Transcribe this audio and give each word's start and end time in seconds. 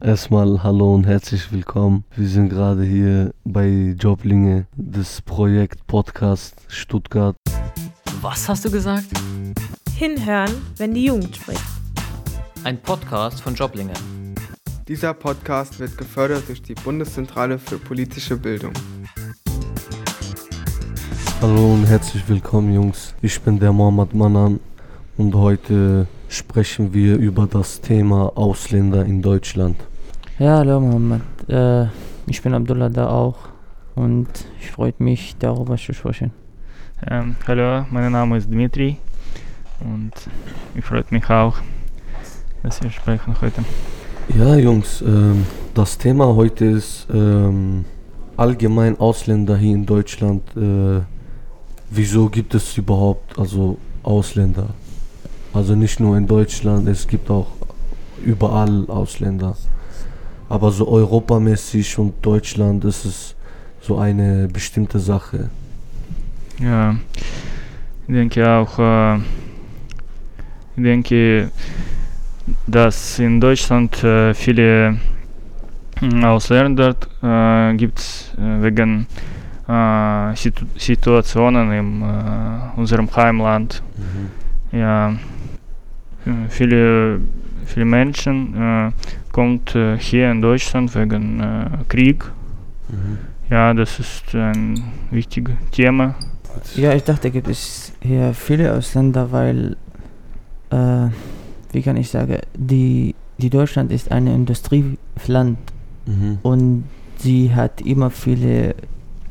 Erstmal 0.00 0.60
hallo 0.64 0.92
und 0.92 1.06
herzlich 1.06 1.52
willkommen. 1.52 2.04
Wir 2.16 2.26
sind 2.26 2.48
gerade 2.48 2.82
hier 2.82 3.32
bei 3.44 3.94
Joblinge, 3.96 4.66
das 4.76 5.22
Projekt 5.22 5.86
Podcast 5.86 6.56
Stuttgart. 6.66 7.36
Was 8.20 8.48
hast 8.48 8.64
du 8.64 8.72
gesagt? 8.72 9.06
Hinhören, 9.96 10.50
wenn 10.78 10.94
die 10.94 11.04
Jugend 11.04 11.36
spricht. 11.36 11.62
Ein 12.64 12.82
Podcast 12.82 13.40
von 13.40 13.54
Joblinge. 13.54 13.92
Dieser 14.88 15.14
Podcast 15.14 15.78
wird 15.78 15.96
gefördert 15.96 16.48
durch 16.48 16.60
die 16.60 16.74
Bundeszentrale 16.74 17.56
für 17.56 17.78
politische 17.78 18.36
Bildung. 18.36 18.72
Hallo 21.40 21.74
und 21.74 21.86
herzlich 21.86 22.28
willkommen, 22.28 22.74
Jungs. 22.74 23.14
Ich 23.22 23.40
bin 23.40 23.60
der 23.60 23.72
Mohammad 23.72 24.12
Manan 24.12 24.58
und 25.16 25.36
heute 25.36 26.08
sprechen 26.34 26.92
wir 26.92 27.16
über 27.16 27.46
das 27.46 27.80
Thema 27.80 28.36
Ausländer 28.36 29.04
in 29.04 29.22
Deutschland. 29.22 29.76
Ja, 30.38 30.58
hallo 30.58 30.80
Mohammed. 30.80 31.22
Äh, 31.48 31.86
ich 32.26 32.42
bin 32.42 32.54
Abdullah 32.54 32.88
da 32.88 33.08
auch 33.08 33.36
und 33.94 34.28
ich 34.60 34.70
freue 34.70 34.94
mich 34.98 35.36
darüber 35.38 35.76
zu 35.76 35.94
sprechen. 35.94 36.32
Ähm, 37.08 37.36
hallo, 37.46 37.86
mein 37.90 38.10
Name 38.10 38.36
ist 38.38 38.50
Dmitri 38.50 38.96
und 39.80 40.12
ich 40.74 40.84
freue 40.84 41.04
mich 41.10 41.28
auch, 41.30 41.56
dass 42.62 42.82
wir 42.82 42.90
sprechen 42.90 43.36
heute. 43.40 43.62
Ja, 44.36 44.56
Jungs, 44.56 45.02
ähm, 45.02 45.46
das 45.72 45.98
Thema 45.98 46.34
heute 46.34 46.64
ist 46.64 47.06
ähm, 47.12 47.84
allgemein 48.36 48.98
Ausländer 48.98 49.56
hier 49.56 49.74
in 49.74 49.86
Deutschland. 49.86 50.42
Äh, 50.56 51.02
wieso 51.90 52.28
gibt 52.28 52.54
es 52.54 52.76
überhaupt 52.76 53.38
also 53.38 53.78
Ausländer? 54.02 54.70
Also 55.54 55.76
nicht 55.76 56.00
nur 56.00 56.18
in 56.18 56.26
Deutschland, 56.26 56.88
es 56.88 57.06
gibt 57.06 57.30
auch 57.30 57.46
überall 58.24 58.86
Ausländer. 58.88 59.56
Aber 60.48 60.72
so 60.72 60.88
europamäßig 60.88 61.96
und 61.98 62.14
Deutschland 62.22 62.84
ist 62.84 63.04
es 63.04 63.36
so 63.80 63.98
eine 63.98 64.48
bestimmte 64.48 64.98
Sache. 64.98 65.48
Ja, 66.60 66.96
ich 68.06 68.14
denke 68.14 68.48
auch, 68.48 68.78
äh, 68.78 69.16
ich 70.76 70.82
denke, 70.82 71.50
dass 72.66 73.18
in 73.20 73.40
Deutschland 73.40 74.02
äh, 74.02 74.34
viele 74.34 74.98
äh, 76.02 76.24
Ausländer 76.24 76.96
äh, 77.22 77.74
gibt 77.76 78.34
äh, 78.38 78.62
wegen 78.62 79.06
äh, 79.68 80.34
Situ 80.34 80.66
Situationen 80.76 81.72
in 81.72 82.02
äh, 82.02 82.78
unserem 82.78 83.08
Heimland. 83.14 83.82
Mhm. 83.96 84.78
Ja, 84.78 85.14
viele, 86.48 87.20
viele 87.66 87.84
Menschen 87.84 88.54
äh, 88.54 88.90
kommt 89.32 89.74
äh, 89.74 89.96
hier 89.98 90.30
in 90.30 90.40
Deutschland 90.42 90.94
wegen 90.94 91.40
äh, 91.40 91.66
Krieg. 91.88 92.24
Mhm. 92.88 93.18
Ja, 93.50 93.74
das 93.74 93.98
ist 94.00 94.34
ein 94.34 94.82
wichtiges 95.10 95.54
Thema. 95.70 96.14
Ja, 96.76 96.94
ich 96.94 97.02
dachte, 97.04 97.30
gibt 97.30 97.48
es 97.48 97.92
hier 98.00 98.32
viele 98.32 98.72
Ausländer, 98.72 99.30
weil, 99.32 99.76
äh, 100.70 101.08
wie 101.72 101.82
kann 101.82 101.96
ich 101.96 102.08
sagen, 102.10 102.38
die, 102.56 103.14
die 103.38 103.50
Deutschland 103.50 103.92
ist 103.92 104.10
ein 104.12 104.26
Industrieland 104.26 105.58
Mhm. 106.06 106.38
und 106.42 106.84
sie 107.16 107.54
hat 107.54 107.80
immer 107.80 108.10
viele 108.10 108.74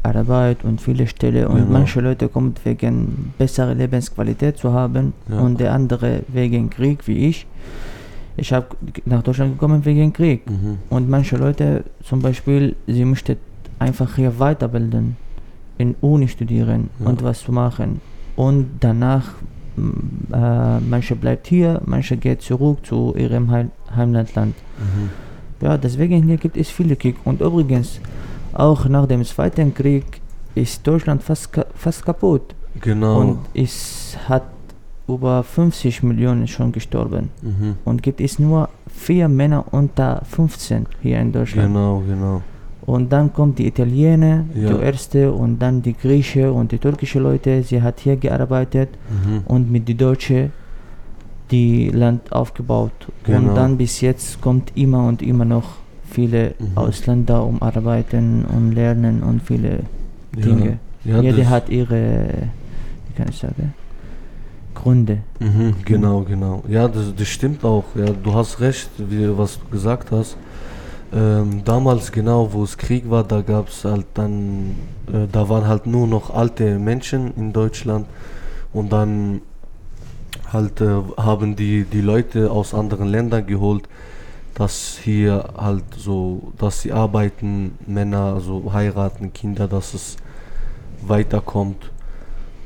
Arbeit 0.04 0.64
und 0.64 0.82
viele 0.82 1.08
Stellen 1.08 1.48
und 1.48 1.56
Genau. 1.58 1.72
manche 1.72 2.02
Leute 2.02 2.28
kommen 2.28 2.54
wegen 2.64 3.34
bessere 3.38 3.74
Lebensqualität 3.74 4.58
zu 4.58 4.74
haben 4.74 5.14
Ja. 5.30 5.40
und 5.40 5.60
der 5.60 5.74
andere 5.74 6.22
wegen 6.28 6.70
Krieg, 6.70 7.08
wie 7.08 7.30
ich. 7.30 7.48
Ich 8.36 8.52
habe 8.52 8.68
nach 9.06 9.24
Deutschland 9.24 9.54
gekommen 9.54 9.86
wegen 9.86 10.12
Krieg. 10.12 10.50
Mhm. 10.50 10.78
Und 10.90 11.10
manche 11.10 11.38
Leute, 11.38 11.84
zum 12.04 12.20
Beispiel, 12.22 12.76
sie 12.88 13.06
möchten 13.06 13.38
einfach 13.80 14.16
hier 14.16 14.38
weiterbilden, 14.40 15.16
in 15.78 15.96
Uni 16.02 16.28
studieren 16.28 16.90
Ja. 17.00 17.08
und 17.08 17.24
was 17.24 17.42
zu 17.42 17.52
machen. 17.52 18.02
Und 18.36 18.66
danach, 18.80 19.26
äh, 19.78 20.80
manche 20.80 21.16
bleibt 21.16 21.48
hier, 21.48 21.82
manche 21.86 22.18
geht 22.18 22.42
zurück 22.42 22.86
zu 22.86 23.14
ihrem 23.18 23.50
Heim 23.52 23.72
Heimatland. 23.96 24.56
Mhm. 24.80 25.10
Ja, 25.66 25.78
deswegen 25.78 26.24
hier 26.24 26.38
gibt 26.38 26.58
es 26.58 26.70
viele 26.70 26.96
Krieg. 26.96 27.16
Und 27.24 27.40
übrigens, 27.42 28.00
auch 28.54 28.86
nach 28.88 29.06
dem 29.08 29.24
Zweiten 29.24 29.74
Krieg 29.74 30.06
ist 30.56 30.86
Deutschland 30.86 31.24
fast, 31.24 31.50
fast 31.76 32.06
kaputt. 32.06 32.54
Genau. 32.82 33.20
Und 33.22 33.38
es 33.54 34.18
hat 34.28 34.44
über 35.08 35.44
50 35.44 36.02
Millionen 36.04 36.48
schon 36.48 36.72
gestorben. 36.72 37.30
mhm. 37.42 37.76
Und 37.86 38.02
gibt 38.02 38.22
es 38.22 38.40
nur 38.40 38.70
vier 38.88 39.28
Männer 39.28 39.66
unter 39.72 40.22
15 40.30 40.86
hier 41.02 41.20
in 41.20 41.32
Deutschland. 41.32 41.68
Genau, 41.74 42.02
genau. 42.08 42.42
Und 42.86 43.12
dann 43.12 43.32
kommt 43.32 43.60
die 43.60 43.68
Italiener, 43.68 44.44
Ja. 44.54 44.74
die 44.74 44.82
erste, 44.84 45.32
und 45.32 45.60
dann 45.60 45.82
die 45.82 45.94
Grieche 45.94 46.52
und 46.52 46.72
die 46.72 46.78
türkische 46.78 47.20
Leute. 47.20 47.64
Sie 47.64 47.82
hat 47.82 48.00
hier 48.02 48.16
gearbeitet 48.18 48.90
Mhm. 49.10 49.42
und 49.46 49.72
mit 49.72 49.88
die 49.88 49.96
Deutsche 49.96 50.50
die 51.52 51.90
Land 51.90 52.32
aufgebaut. 52.32 52.92
Genau. 53.26 53.50
Und 53.50 53.56
dann 53.56 53.78
bis 53.78 54.02
jetzt 54.02 54.42
kommt 54.42 54.72
immer 54.76 55.08
und 55.08 55.22
immer 55.22 55.46
noch 55.46 55.76
viele 56.14 56.54
Mhm. 56.60 56.78
Ausländer 56.78 57.44
um 57.46 57.62
arbeiten 57.62 58.46
und 58.46 58.72
lernen 58.74 59.24
und 59.24 59.42
viele 59.42 59.72
Ja. 60.36 60.42
Dinge. 60.46 60.72
Ja, 61.06 61.20
Jeder 61.22 61.38
das- 61.40 61.48
hat 61.50 61.70
ihre, 61.70 62.02
wie 63.08 63.14
kann 63.18 63.28
ich 63.30 63.38
sagen, 63.38 63.74
Gründe. 64.74 65.20
Mhm, 65.40 65.76
genau, 65.86 66.22
genau. 66.22 66.64
Ja, 66.68 66.88
das, 66.88 67.14
das 67.16 67.28
stimmt 67.28 67.64
auch. 67.64 67.84
Ja, 67.96 68.06
du 68.12 68.34
hast 68.34 68.60
recht, 68.60 68.90
wie, 68.98 69.26
was 69.38 69.60
du 69.60 69.66
gesagt 69.70 70.12
hast. 70.12 70.36
Ähm, 71.14 71.62
damals 71.64 72.12
genau, 72.12 72.52
wo 72.54 72.64
es 72.64 72.76
Krieg 72.78 73.08
war, 73.10 73.24
da 73.24 73.42
gab 73.42 73.68
es 73.70 73.86
halt 73.86 74.08
dann, 74.16 74.72
äh, 75.12 75.28
da 75.32 75.48
waren 75.48 75.68
halt 75.68 75.86
nur 75.86 76.08
noch 76.08 76.34
alte 76.34 76.80
Menschen 76.80 77.34
in 77.38 77.54
Deutschland 77.54 78.08
und 78.74 78.92
dann 78.92 79.42
halt 80.52 80.82
äh, 80.82 80.88
haben 81.18 81.56
die 81.56 81.84
die 81.84 82.02
Leute 82.02 82.50
aus 82.50 82.74
anderen 82.74 83.08
Ländern 83.10 83.46
geholt, 83.46 83.84
dass 84.56 85.00
hier 85.04 85.44
halt 85.58 85.84
so, 85.98 86.54
dass 86.58 86.82
sie 86.82 86.92
arbeiten, 86.92 87.78
Männer, 87.88 88.34
also 88.36 88.72
heiraten, 88.72 89.34
Kinder, 89.34 89.68
dass 89.68 89.94
es 89.94 90.18
weiterkommt 91.02 91.92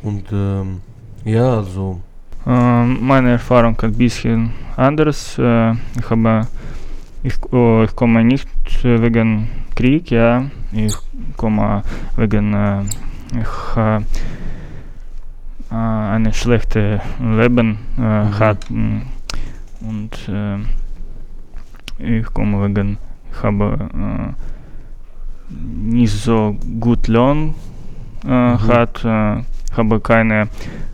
und 0.03 0.25
ähm, 0.31 0.81
ja, 1.25 1.57
also 1.57 1.99
Ähm, 2.45 2.99
meine 3.05 3.31
Erfahrung 3.31 3.77
ein 3.81 3.93
bisschen 3.93 4.53
anders. 4.77 5.37
Äh, 5.37 5.71
ich 5.99 6.09
habe, 6.09 6.47
ich, 7.23 7.35
oh, 7.51 7.83
ich 7.83 7.93
komme 7.95 8.23
nicht 8.23 8.47
wegen 8.83 9.49
Krieg, 9.75 10.11
ja, 10.11 10.45
ich 10.71 10.95
komme 11.35 11.83
wegen 12.15 12.53
äh, 12.53 12.83
ich, 13.33 13.77
äh, 13.77 13.97
äh, 15.71 15.75
eine 15.75 16.33
schlechte 16.33 17.01
Leben 17.19 17.79
äh, 17.97 18.01
Mhm. 18.01 18.39
hatten 18.39 19.01
und 19.81 20.13
äh, 20.29 20.57
ich 21.99 22.25
komme 22.33 22.61
wegen 22.63 22.97
ich 23.31 23.43
habe 23.43 23.77
äh, 23.93 24.33
nicht 25.49 26.13
so 26.13 26.55
gut 26.79 27.07
Lohn 27.07 27.55
äh, 28.25 28.29
Mhm. 28.29 28.67
hat, 28.67 29.03
äh, 29.05 29.43
habe 29.75 29.99
keine 30.01 30.47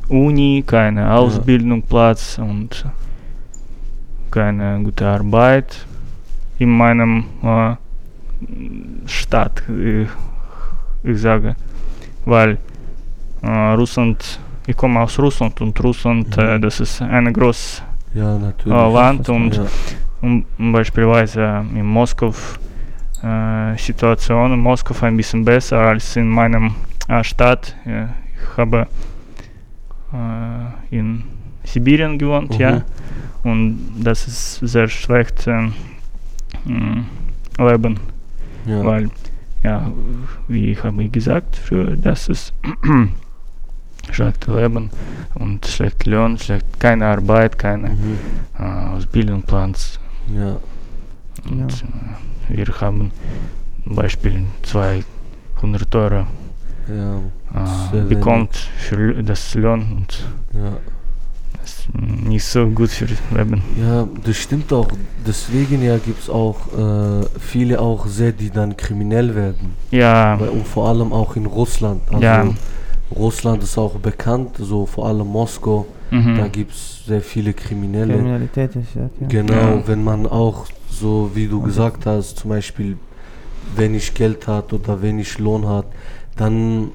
Uni, 0.09 0.63
keine 0.65 1.11
Ausbildungsplatz 1.11 2.37
und 2.37 2.85
keine 4.29 4.81
gute 4.83 5.07
Arbeit 5.07 5.85
in 6.59 6.69
meinem 6.75 7.25
äh, 7.43 7.75
Stadt, 9.05 9.63
ich, 9.69 10.07
ich 11.03 11.21
sage, 11.21 11.55
weil 12.25 12.57
äh, 13.41 13.73
Russland, 13.73 14.39
ich 14.67 14.75
komme 14.75 14.99
aus 14.99 15.17
Russland 15.17 15.59
und 15.61 15.81
Russland, 15.83 16.37
äh, 16.37 16.57
Mhm. 16.57 16.61
das 16.61 16.79
ist 16.79 17.01
ein 17.01 17.31
großes 17.33 17.83
ja, 18.13 18.35
äh, 18.37 18.93
Land 18.93 19.29
und 19.29 19.55
ja. 19.55 19.65
Um, 20.23 20.45
beispielsweise 20.73 21.65
in 21.75 21.85
Moskau 21.85 22.33
äh, 23.21 23.77
Situation 23.77 24.53
in 24.53 24.59
Moskau 24.59 24.95
ein 25.05 25.17
bisschen 25.17 25.45
besser 25.45 25.77
als 25.79 26.15
in 26.15 26.27
meinem 26.29 26.75
äh, 27.07 27.23
Stadt. 27.23 27.75
Ich 27.85 28.57
habe 28.57 28.87
äh, 30.13 30.95
in 30.97 31.23
Sibirien 31.63 32.17
gewohnt, 32.17 32.51
Mhm. 32.53 32.59
ja, 32.59 32.81
und 33.43 33.79
das 34.03 34.27
ist 34.27 34.55
sehr 34.61 34.87
schlecht 34.87 35.47
Leben, 37.57 37.99
ja. 38.65 38.83
weil 38.85 39.09
ja, 39.63 39.91
wie 40.47 40.71
ich 40.71 40.83
habe 40.83 41.07
gesagt, 41.09 41.55
früher, 41.55 41.95
das 41.95 42.27
ist 42.29 42.53
schlecht 44.11 44.47
Leben 44.47 44.89
und 45.35 45.65
schlecht 45.65 46.05
Lohn, 46.05 46.37
schlecht 46.37 46.65
keine 46.79 47.05
Arbeit, 47.07 47.57
keine 47.57 47.89
Mhm. 47.89 48.17
Ausbildungsplatz. 48.93 49.99
Ja, 50.33 50.57
Und 51.49 51.83
äh, 52.49 52.57
wir 52.65 52.81
haben 52.81 53.11
zum 53.83 53.95
Beispiel 53.95 54.43
200 54.63 55.95
Euro 55.95 56.25
ja, 56.87 57.17
äh, 57.93 58.01
bekommt 58.03 58.55
für 58.77 59.23
das 59.23 59.53
Lohn 59.55 59.81
und 59.97 60.23
ja. 60.53 60.77
ist 61.63 61.87
nicht 61.93 62.45
so 62.45 62.67
gut 62.67 62.89
für 62.89 63.07
Leben. 63.35 63.61
Ja, 63.79 64.07
das 64.23 64.37
stimmt 64.37 64.71
auch. 64.73 64.87
Deswegen 65.25 65.81
ja 65.83 65.97
gibt 65.97 66.21
es 66.21 66.29
auch 66.29 66.57
äh, 66.77 67.25
viele 67.39 67.79
auch 67.79 68.05
sehr, 68.07 68.31
die 68.31 68.49
dann 68.49 68.75
kriminell 68.75 69.33
werden. 69.35 69.73
Ja, 69.91 70.39
Weil- 70.39 70.49
Und 70.49 70.67
vor 70.67 70.87
allem 70.89 71.13
auch 71.13 71.35
in 71.35 71.45
Russland. 71.45 72.01
Also 72.09 72.23
Ja. 72.23 72.47
Russland 73.15 73.61
ist 73.63 73.77
auch 73.77 73.95
bekannt, 73.95 74.57
so 74.59 74.85
vor 74.85 75.07
allem 75.07 75.27
Moskau. 75.27 75.85
Mhm. 76.13 76.37
Da 76.37 76.47
gibt 76.47 76.71
es 76.71 77.05
sehr 77.05 77.21
viele 77.21 77.53
Kriminelle. 77.53 78.13
Kriminalität 78.13 78.75
ist 78.75 78.95
ja. 78.95 79.09
Genau, 79.27 79.53
Ja. 79.53 79.87
wenn 79.87 80.03
man 80.03 80.25
auch 80.27 80.65
so, 80.89 81.31
wie 81.33 81.47
du 81.47 81.61
gesagt 81.61 82.05
hast, 82.05 82.37
zum 82.39 82.49
Beispiel 82.51 82.97
wenig 83.75 84.13
Geld 84.13 84.47
hat 84.47 84.71
oder 84.73 85.01
wenig 85.01 85.39
Lohn 85.39 85.67
hat, 85.67 85.85
dann, 86.35 86.91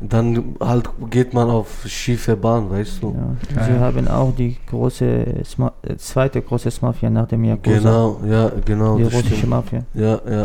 dann 0.00 0.56
halt 0.60 0.88
geht 1.10 1.34
man 1.34 1.50
auf 1.50 1.84
schiefe 1.86 2.36
Bahn, 2.36 2.70
weißt 2.70 3.02
du? 3.02 3.16
Ja. 3.54 3.64
Sie 3.64 3.72
haben 3.72 4.08
auch 4.08 4.34
die 4.34 4.56
große, 4.66 5.24
Sma 5.44 5.72
äh, 5.82 5.96
zweite 5.96 6.40
große 6.40 6.70
Mafia 6.80 7.10
nach 7.10 7.28
dem 7.28 7.44
Yakuza. 7.44 7.78
Genau, 7.78 8.20
ja, 8.28 8.50
genau. 8.64 8.96
Die 8.96 9.04
russische 9.04 9.36
stimmt. 9.36 9.50
Mafia. 9.50 9.82
Ja, 9.94 10.20
ja. 10.30 10.44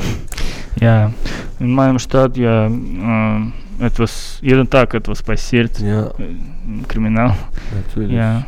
ja, 0.82 1.12
in 1.60 1.72
meinem 1.72 2.00
Stadt 2.00 2.36
ja 2.38 2.68
äh, 2.68 3.42
etwas, 3.83 4.39
jeden 4.41 4.69
Tag 4.69 4.94
etwas 4.94 5.21
passiert, 5.21 5.80
Ja, 5.80 6.07
äh, 6.07 6.12
Kriminal. 6.88 7.33
natürlich. 7.75 8.15
Ja, 8.18 8.45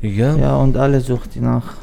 Ja, 0.00 0.36
Ja, 0.36 0.56
und 0.56 0.76
alle 0.76 1.00
sucht 1.00 1.36
nach 1.40 1.74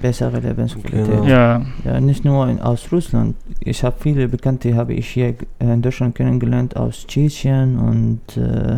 bessere 0.00 0.40
Lebensqualität. 0.40 1.06
Genau. 1.06 1.26
ja, 1.26 1.62
Ja, 1.84 2.00
nicht 2.00 2.24
nur 2.24 2.48
in, 2.48 2.60
aus 2.60 2.90
Russland. 2.90 3.36
Ich 3.60 3.84
habe 3.84 3.96
viele 4.00 4.28
Bekannte, 4.28 4.74
habe 4.74 4.94
ich 4.94 5.08
hier 5.08 5.28
äh, 5.28 5.34
in 5.74 5.82
Deutschland 5.82 6.14
kennengelernt 6.14 6.74
aus 6.76 7.06
Tschechien 7.06 7.78
und 7.78 8.20
äh, 8.36 8.76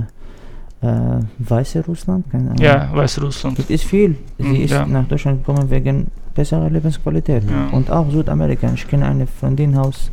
äh, 0.86 1.20
Weiße 1.38 1.84
Russland. 1.86 2.30
Keine 2.30 2.50
Ahnung. 2.50 2.58
ja, 2.62 2.90
Weißrussland. 2.92 3.56
Gibt 3.56 3.70
es 3.70 3.82
viel. 3.82 4.16
Sie 4.38 4.44
Mm, 4.44 4.54
ist 4.56 4.70
ja. 4.72 4.84
nach 4.86 5.06
Deutschland 5.08 5.44
gekommen 5.44 5.70
wegen 5.70 6.08
besserer 6.34 6.68
Lebensqualität. 6.68 7.44
Ja. 7.48 7.68
Und 7.72 7.90
auch 7.90 8.10
Südamerika. 8.10 8.70
Ich 8.74 8.86
kenne 8.86 9.06
eine 9.06 9.26
Freundin 9.26 9.76
aus, 9.76 10.10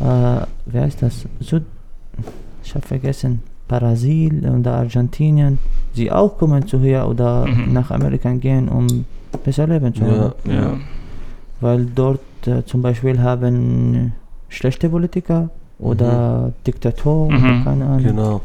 äh, 0.00 0.46
wer 0.66 0.82
heißt 0.82 1.02
das? 1.02 1.24
Süd, 1.40 1.62
ich 2.62 2.74
habe 2.74 2.86
vergessen, 2.86 3.42
Brasil 3.68 4.46
oder 4.48 4.74
Argentinien. 4.76 5.58
Sie 5.94 6.10
auch 6.10 6.36
kommen 6.38 6.66
zu 6.66 6.80
hier 6.80 7.06
oder 7.06 7.46
Mhm. 7.46 7.72
nach 7.72 7.90
Amerika 7.90 8.32
gehen, 8.32 8.68
um 8.68 9.04
besser 9.44 9.66
leben 9.66 9.94
zu 9.94 10.02
haben. 10.04 10.32
ja, 10.46 10.52
Ja. 10.54 10.76
Weil 11.60 11.86
dort 11.86 12.20
äh, 12.46 12.64
zum 12.66 12.82
Beispiel 12.82 13.20
haben 13.22 14.12
schlechte 14.48 14.88
Politiker 14.88 15.48
oder 15.78 16.52
Diktatoren 16.66 17.34
Mhm. 17.34 17.44
oder 17.44 17.64
keine 17.64 17.84
Ahnung. 17.86 18.02
Genau. 18.04 18.40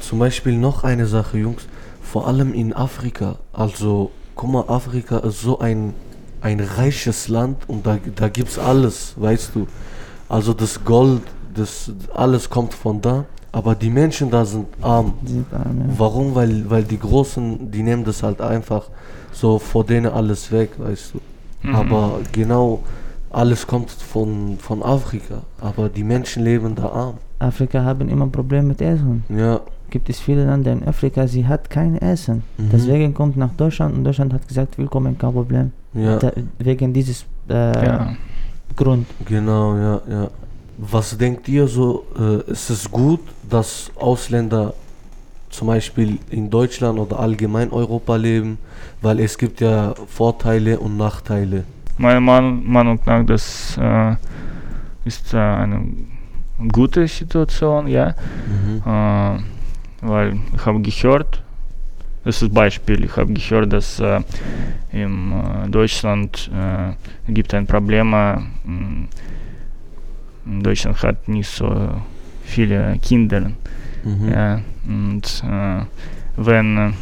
Zum 0.00 0.18
Beispiel 0.20 0.56
noch 0.56 0.84
eine 0.84 1.06
Sache, 1.06 1.38
Jungs. 1.38 1.66
Vor 2.02 2.28
allem 2.28 2.54
in 2.54 2.72
Afrika. 2.72 3.36
Also, 3.52 4.10
guck 4.36 4.52
mal, 4.52 4.64
Afrika 4.68 5.18
ist 5.18 5.40
so 5.40 5.58
ein, 5.58 5.92
ein 6.40 6.60
reiches 6.60 7.26
Land 7.28 7.68
und 7.68 7.84
da, 7.86 7.98
da 8.14 8.28
gibt 8.28 8.50
es 8.50 8.58
alles, 8.58 9.14
weißt 9.16 9.50
du. 9.56 9.66
Also 10.28 10.52
das 10.52 10.84
Gold, 10.84 11.22
das 11.54 11.90
alles 12.14 12.48
kommt 12.50 12.74
von 12.74 13.00
da. 13.00 13.24
Aber 13.52 13.74
die 13.74 13.88
Menschen 13.90 14.30
da 14.30 14.44
sind 14.44 14.66
arm. 14.82 15.14
Sieht 15.24 15.52
an, 15.52 15.78
ja. 15.78 15.94
Warum? 15.96 16.34
Weil, 16.34 16.68
weil 16.68 16.84
die 16.84 16.98
Großen, 16.98 17.70
die 17.70 17.82
nehmen 17.82 18.04
das 18.04 18.22
halt 18.22 18.40
einfach 18.40 18.88
so 19.32 19.58
vor 19.58 19.84
denen 19.84 20.12
alles 20.12 20.52
weg, 20.52 20.70
weißt 20.76 21.14
du. 21.14 21.68
Mhm. 21.68 21.74
Aber 21.74 22.20
genau 22.32 22.82
alles 23.30 23.66
kommt 23.66 23.90
von, 23.90 24.58
von 24.58 24.82
Afrika. 24.82 25.42
Aber 25.60 25.88
die 25.88 26.04
Menschen 26.04 26.44
leben 26.44 26.74
da 26.74 26.88
arm. 26.88 27.14
Afrika 27.38 27.82
haben 27.82 28.08
immer 28.08 28.26
Probleme 28.26 28.68
mit 28.68 28.80
Essen. 28.82 29.24
Ja, 29.28 29.60
Gibt 29.88 30.08
es 30.10 30.18
viele 30.18 30.44
Länder 30.44 30.72
in 30.72 30.86
Afrika, 30.86 31.28
sie 31.28 31.46
hat 31.46 31.70
kein 31.70 31.96
Essen. 31.96 32.42
Mhm. 32.58 32.70
Deswegen 32.72 33.14
kommt 33.14 33.36
nach 33.36 33.52
Deutschland 33.56 33.96
und 33.96 34.04
Deutschland 34.04 34.32
hat 34.32 34.46
gesagt, 34.48 34.76
willkommen, 34.78 35.16
kein 35.16 35.32
Problem. 35.32 35.72
ja. 35.94 36.18
Da, 36.18 36.32
wegen 36.58 36.92
dieses 36.92 37.24
äh, 37.48 37.86
ja. 37.86 38.16
Grund. 38.76 39.06
Genau, 39.26 39.76
ja, 39.76 40.00
ja. 40.08 40.30
Was 40.78 41.16
denkt 41.16 41.48
ihr 41.48 41.66
so, 41.66 42.04
äh, 42.18 42.50
ist 42.50 42.68
es 42.70 42.90
gut, 42.90 43.20
dass 43.48 43.90
Ausländer 43.96 44.74
zum 45.48 45.68
Beispiel 45.68 46.18
in 46.30 46.50
Deutschland 46.50 46.98
oder 46.98 47.18
allgemein 47.18 47.72
Europa 47.72 48.16
leben? 48.16 48.58
Weil 49.00 49.20
es 49.20 49.38
gibt 49.38 49.60
ja 49.60 49.94
Vorteile 50.06 50.78
und 50.78 50.96
Nachteile. 50.98 51.64
Meiner 51.96 52.20
Mann- 52.20 52.62
Meinung 52.66 53.00
nach, 53.06 53.24
das 53.24 53.78
äh, 53.80 54.16
ist 55.06 55.32
äh, 55.32 55.38
eine 55.38 55.80
gute 56.70 57.06
Situation, 57.08 57.86
ja. 57.86 58.14
Mhm. 58.46 58.82
Äh, 58.84 59.38
weil 60.02 60.38
ich 60.54 60.66
habe 60.66 60.80
gehört, 60.82 61.42
das 62.26 62.42
ist 62.42 62.52
Beispiel, 62.52 63.04
ich 63.04 63.16
habe 63.16 63.32
gehört, 63.32 63.72
dass 63.72 64.00
äh, 64.00 64.20
in 64.92 65.32
äh, 65.32 65.68
Deutschland 65.70 66.50
äh, 66.52 67.32
gibt 67.32 67.54
ein 67.54 67.66
Problem, 67.66 68.12
äh, 68.12 68.36
mh, 68.64 69.08
Deutschland 70.62 71.02
hat 71.02 71.28
nicht 71.28 71.48
so 71.48 71.90
viele 72.44 72.98
Kinder, 73.02 73.52
Mhm. 74.04 74.28
ja, 74.30 74.60
und 74.86 75.42
äh, 75.44 75.80
wenn 76.36 76.76
äh, 76.78 76.92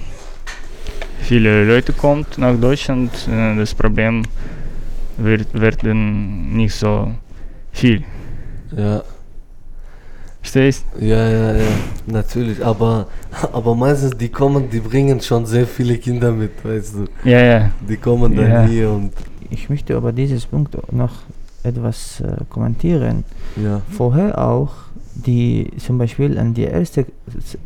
viele 1.20 1.64
Leute 1.66 1.92
kommt 1.92 2.38
nach 2.38 2.56
Deutschland, 2.58 3.10
äh, 3.30 3.56
das 3.56 3.74
Problem 3.74 4.22
wird, 5.18 5.52
werden 5.52 6.56
nicht 6.56 6.74
so 6.74 7.12
viel. 7.72 8.04
Ja, 8.74 9.02
Verstehst? 10.44 10.84
ja, 11.00 11.26
ja, 11.30 11.56
ja, 11.56 11.64
natürlich. 12.06 12.62
Aber, 12.64 13.06
aber 13.52 13.74
meistens, 13.74 14.12
die 14.18 14.28
kommen, 14.28 14.68
die 14.70 14.80
bringen 14.80 15.18
schon 15.20 15.46
sehr 15.46 15.66
viele 15.66 15.96
Kinder 15.96 16.30
mit, 16.32 16.52
weißt 16.62 16.94
du. 16.96 17.04
Ja, 17.28 17.40
ja. 17.40 17.70
Die 17.88 17.96
kommen 17.96 18.36
dann 18.36 18.50
Ja. 18.50 18.62
hier 18.66 18.90
und 18.90 19.12
Ich 19.50 19.70
möchte 19.70 19.94
über 19.94 20.12
dieses 20.12 20.44
Punkt 20.44 20.76
noch 20.92 21.12
etwas 21.62 22.20
äh, 22.20 22.36
kommentieren. 22.50 23.24
ja. 23.56 23.80
Vorher 23.90 24.36
auch, 24.36 24.70
die 25.14 25.70
zum 25.78 25.96
Beispiel 25.96 26.36
an 26.38 26.52
der 26.52 26.72
erste, 26.72 27.06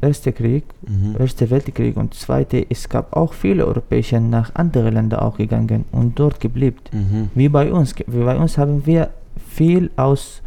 erste 0.00 0.30
Krieg, 0.32 0.62
Mhm. 0.86 1.16
Erste 1.18 1.50
Weltkrieg 1.50 1.96
und 1.96 2.14
Zweite, 2.14 2.64
es 2.70 2.88
gab 2.88 3.14
auch 3.16 3.32
viele 3.32 3.66
Europäer 3.66 4.20
nach 4.20 4.54
andere 4.54 4.90
Länder 4.90 5.20
auch 5.22 5.36
gegangen 5.36 5.84
und 5.90 6.18
dort 6.20 6.38
geblieben. 6.40 6.78
Mhm. 6.92 7.30
Wie 7.34 7.48
bei 7.48 7.72
uns. 7.72 7.94
Wie 8.06 8.22
bei 8.24 8.36
uns 8.36 8.56
haben 8.56 8.86
wir 8.86 9.10
viel 9.50 9.90
aus 9.96 10.42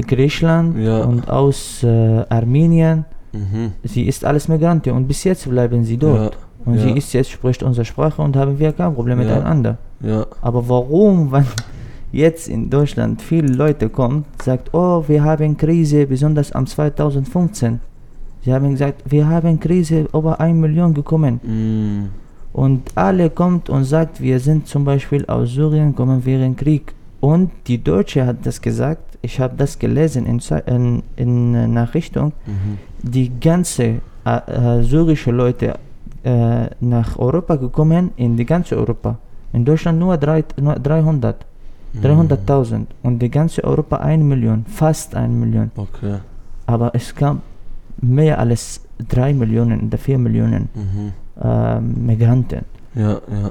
Griechenland 0.00 0.78
Ja. 0.78 1.04
und 1.04 1.28
aus 1.28 1.82
äh, 1.82 2.24
Armenien. 2.28 3.04
Mhm. 3.32 3.72
Sie 3.84 4.04
ist 4.06 4.24
alles 4.24 4.48
Migranten 4.48 4.90
und 4.92 5.06
bis 5.06 5.24
jetzt 5.24 5.48
bleiben 5.48 5.84
sie 5.84 5.96
dort. 5.96 6.34
Ja. 6.34 6.40
Und 6.64 6.74
ja. 6.76 6.82
sie 6.82 6.90
ist 6.92 7.12
jetzt 7.12 7.30
spricht 7.30 7.62
unsere 7.62 7.84
Sprache 7.84 8.22
und 8.22 8.36
haben 8.36 8.58
wir 8.58 8.72
kein 8.72 8.94
Problem 8.94 9.18
miteinander. 9.18 9.78
Aber 10.40 10.68
warum, 10.68 11.32
wenn 11.32 11.44
jetzt 12.12 12.48
in 12.48 12.70
Deutschland 12.70 13.20
viele 13.22 13.48
Leute 13.52 13.88
kommen, 13.88 14.24
sagt, 14.42 14.72
oh, 14.74 15.02
wir 15.08 15.24
haben 15.24 15.56
Krise, 15.56 16.06
besonders 16.06 16.52
am 16.52 16.66
2015. 16.66 17.80
Sie 18.44 18.52
haben 18.52 18.70
gesagt, 18.70 19.02
wir 19.06 19.28
haben 19.28 19.58
Krise, 19.60 20.06
über 20.12 20.38
ein 20.40 20.60
Million 20.60 20.92
gekommen. 20.94 21.40
mm, 21.42 22.08
Und 22.52 22.82
alle 22.96 23.30
kommt 23.30 23.70
und 23.70 23.84
sagt, 23.84 24.20
wir 24.20 24.38
sind 24.40 24.66
zum 24.66 24.84
Beispiel 24.84 25.24
aus 25.26 25.50
Syrien, 25.50 25.94
kommen 25.94 26.24
wir 26.24 26.40
in 26.42 26.54
Krieg. 26.56 26.92
Und 27.22 27.52
die 27.68 27.78
Deutsche 27.78 28.26
hat 28.26 28.38
das 28.42 28.60
gesagt, 28.60 29.16
ich 29.22 29.38
habe 29.38 29.54
das 29.56 29.78
gelesen 29.78 30.26
in, 30.26 30.40
in, 30.66 31.02
in 31.14 31.72
Nachrichtung, 31.72 32.32
mhm. 32.44 32.78
die 33.00 33.30
ganze 33.38 33.84
äh, 34.26 34.80
äh, 34.80 34.82
syrische 34.82 35.30
Leute 35.30 35.78
äh, 36.24 36.66
nach 36.80 37.16
Europa 37.16 37.54
gekommen, 37.54 38.10
in 38.16 38.36
die 38.36 38.44
ganze 38.44 38.76
Europa. 38.76 39.18
In 39.52 39.64
Deutschland 39.64 40.00
nur, 40.00 40.16
drei, 40.16 40.42
nur 40.60 40.74
300, 40.74 41.46
Mhm. 41.94 42.00
300.000 42.06 42.86
und 43.02 43.18
die 43.20 43.28
ganze 43.30 43.62
Europa 43.62 43.96
1 43.98 44.24
Million, 44.24 44.64
fast 44.66 45.14
1 45.14 45.30
Million. 45.30 45.70
Okay. 45.76 46.16
Aber 46.66 46.90
es 46.94 47.14
gab 47.14 47.36
mehr 48.00 48.38
als 48.38 48.80
3 49.08 49.34
Millionen 49.34 49.78
oder 49.86 49.98
4 49.98 50.16
Millionen 50.18 50.70
Mhm. 50.74 51.12
äh, 51.40 51.80
Migranten. 51.80 52.64
Ja, 52.94 53.10
ja. 53.30 53.50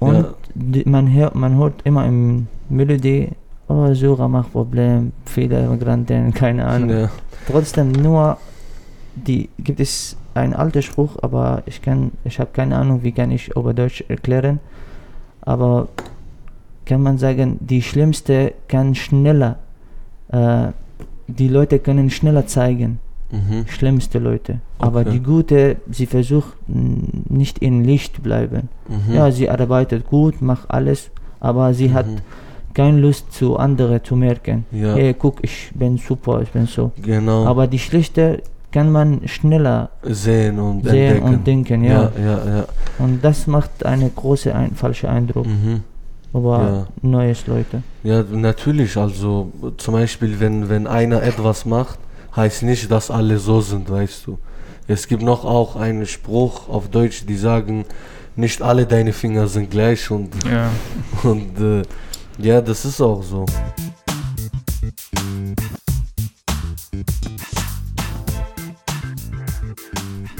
Und 0.00 0.14
Ja. 0.16 0.34
Die, 0.54 0.88
man, 0.88 1.12
hört, 1.12 1.34
man 1.34 1.56
hört 1.56 1.82
immer 1.84 2.06
im 2.06 2.46
Melodie, 2.68 3.28
oh, 3.68 3.92
Syrer 3.94 4.28
macht 4.28 4.52
Problem, 4.52 5.12
viele 5.26 5.68
Migranten, 5.68 6.32
keine 6.34 6.66
Ahnung. 6.66 6.90
ja. 6.90 7.10
Trotzdem 7.46 7.92
nur, 7.92 8.36
die 9.14 9.48
gibt 9.58 9.80
es 9.80 10.16
einen 10.34 10.54
alten 10.54 10.82
Spruch, 10.82 11.16
aber 11.22 11.62
ich 11.66 11.82
kann, 11.82 12.12
ich 12.24 12.38
habe 12.38 12.50
keine 12.52 12.76
Ahnung, 12.76 13.02
wie 13.02 13.12
kann 13.12 13.30
ich 13.30 13.54
über 13.56 13.74
Deutsch 13.74 14.04
erklären. 14.08 14.60
Aber 15.42 15.88
kann 16.84 17.02
man 17.02 17.18
sagen, 17.18 17.58
die 17.60 17.82
schlimmste 17.82 18.52
kann 18.68 18.94
schneller, 18.94 19.58
äh, 20.28 20.68
die 21.26 21.48
Leute 21.48 21.78
können 21.78 22.10
schneller 22.10 22.46
zeigen, 22.46 22.98
Mhm. 23.32 23.66
schlimmste 23.68 24.18
Leute. 24.18 24.58
Aber 24.78 25.00
Okay. 25.00 25.10
die 25.12 25.20
gute, 25.22 25.76
sie 25.90 26.06
versucht 26.06 26.54
nicht 26.66 27.58
in 27.60 27.84
Licht 27.84 28.22
bleiben. 28.22 28.68
Mhm. 28.88 29.14
Ja, 29.14 29.30
sie 29.30 29.48
arbeitet 29.48 30.06
gut, 30.06 30.42
macht 30.42 30.70
alles, 30.70 31.10
aber 31.38 31.72
sie 31.74 31.92
hat 31.92 32.06
Mhm. 32.06 32.16
keine 32.74 32.98
Lust 32.98 33.32
zu 33.32 33.56
anderen 33.56 34.02
zu 34.02 34.16
merken. 34.16 34.64
Ja. 34.72 34.94
Hey, 34.94 35.14
guck, 35.18 35.38
ich 35.42 35.70
bin 35.74 35.96
super, 35.98 36.42
ich 36.42 36.50
bin 36.50 36.66
so. 36.66 36.92
Genau. 37.02 37.44
Aber 37.46 37.66
die 37.66 37.78
schlechte 37.78 38.42
kann 38.72 38.90
man 38.92 39.20
schneller 39.26 39.90
sehen 40.02 40.58
und 40.60 40.84
sehen 40.84 40.94
entdecken. 41.16 41.28
und 41.34 41.46
denken, 41.46 41.84
ja. 41.84 41.90
ja, 41.92 42.12
ja. 42.24 42.56
ja. 42.58 42.64
Und 42.98 43.22
das 43.24 43.46
macht 43.46 43.84
einen 43.84 44.14
großen 44.14 44.52
ein, 44.52 44.74
falschen 44.76 45.08
Eindruck 45.08 45.46
Mhm. 45.46 45.82
über 46.32 46.58
Ja. 46.62 46.86
neues 47.02 47.46
Leute. 47.48 47.82
Ja, 48.04 48.22
natürlich. 48.32 48.96
Also 48.96 49.50
zum 49.76 49.94
Beispiel, 49.94 50.38
wenn, 50.38 50.68
wenn 50.68 50.86
einer 50.86 51.20
etwas 51.22 51.64
macht, 51.66 51.98
heißt 52.36 52.62
nicht, 52.62 52.90
dass 52.90 53.10
alle 53.10 53.38
so 53.38 53.60
sind, 53.60 53.90
weißt 53.90 54.26
du. 54.26 54.38
Es 54.86 55.06
gibt 55.06 55.22
noch 55.22 55.44
auch 55.44 55.76
einen 55.76 56.06
Spruch 56.06 56.68
auf 56.68 56.88
Deutsch, 56.88 57.24
die 57.26 57.36
sagen, 57.36 57.84
nicht 58.36 58.62
alle 58.62 58.86
deine 58.86 59.12
Finger 59.12 59.46
sind 59.46 59.70
gleich 59.70 60.10
und, 60.10 60.30
Ja. 60.44 60.70
und 61.22 61.58
äh, 61.60 61.82
ja, 62.38 62.60
das 62.60 62.84
ist 62.84 63.00
auch 63.00 63.22
so. 63.22 63.44